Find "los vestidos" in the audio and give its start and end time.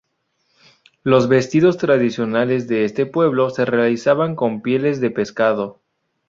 1.03-1.77